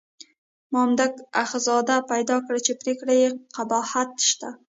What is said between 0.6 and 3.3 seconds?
مامدک اخندزاده پیدا کړه چې پرېکړه کې